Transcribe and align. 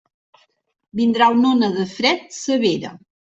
Vindrà 1.01 1.27
una 1.35 1.51
ona 1.57 1.69
de 1.75 1.85
fred 1.91 2.25
severa. 2.39 2.95